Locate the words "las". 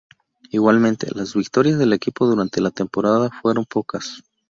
1.13-1.35